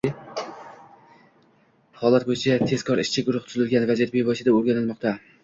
Holat 1.99 2.25
bo‘yicha 2.31 2.57
tezkor 2.73 3.03
ishchi 3.05 3.25
guruh 3.29 3.47
tuzilgan, 3.51 3.87
vaziyat 3.93 4.17
bevosita 4.19 4.57
o‘rganilmoqda 4.59 5.15